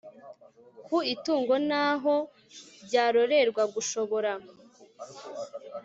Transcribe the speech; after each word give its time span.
ku 0.85 0.97
itungo 1.13 1.55
n 1.67 1.71
aho 1.87 2.15
ryororerwa 2.85 3.63
gashobora 3.73 4.31